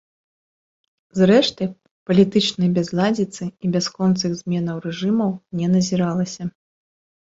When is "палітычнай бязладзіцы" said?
2.11-3.43